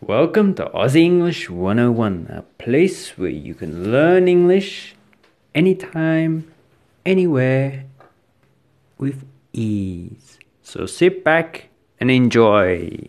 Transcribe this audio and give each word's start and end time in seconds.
Welcome 0.00 0.54
to 0.54 0.66
Aussie 0.66 1.02
English 1.02 1.50
101, 1.50 2.28
a 2.30 2.42
place 2.62 3.18
where 3.18 3.30
you 3.30 3.52
can 3.52 3.90
learn 3.90 4.28
English 4.28 4.94
anytime, 5.56 6.52
anywhere, 7.04 7.84
with 8.96 9.26
ease. 9.52 10.38
So 10.62 10.86
sit 10.86 11.24
back 11.24 11.70
and 11.98 12.12
enjoy. 12.12 13.08